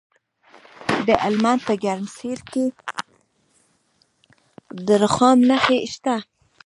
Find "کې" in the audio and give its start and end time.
2.51-2.65